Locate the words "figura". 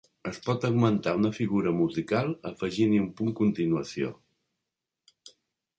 1.39-1.73